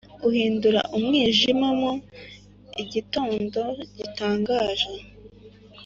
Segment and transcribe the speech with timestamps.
[0.27, 1.91] uhindura umwijima mo
[2.81, 3.61] igitondo
[3.97, 4.91] gitangaje,